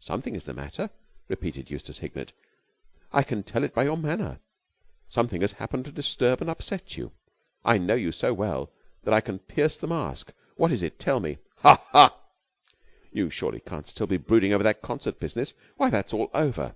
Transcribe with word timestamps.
"Something 0.00 0.34
is 0.34 0.42
the 0.42 0.54
matter," 0.54 0.90
persisted 1.28 1.70
Eustace 1.70 2.00
Hignett, 2.00 2.32
"I 3.12 3.22
can 3.22 3.44
tell 3.44 3.62
it 3.62 3.72
by 3.72 3.84
your 3.84 3.96
manner. 3.96 4.40
Something 5.08 5.40
has 5.42 5.52
happened 5.52 5.84
to 5.84 5.92
disturb 5.92 6.40
and 6.40 6.50
upset 6.50 6.96
you. 6.96 7.12
I 7.64 7.78
know 7.78 7.94
you 7.94 8.10
so 8.10 8.34
well 8.34 8.72
that 9.04 9.14
I 9.14 9.20
can 9.20 9.38
pierce 9.38 9.76
the 9.76 9.86
mask. 9.86 10.32
What 10.56 10.72
is 10.72 10.82
it? 10.82 10.98
Tell 10.98 11.20
me." 11.20 11.38
"Ha, 11.58 11.80
ha!" 11.92 12.18
"You 13.12 13.30
surely 13.30 13.60
can't 13.60 13.86
still 13.86 14.08
be 14.08 14.16
brooding 14.16 14.52
on 14.52 14.60
that 14.64 14.82
concert 14.82 15.20
business? 15.20 15.54
Why, 15.76 15.90
that's 15.90 16.12
all 16.12 16.28
over. 16.34 16.74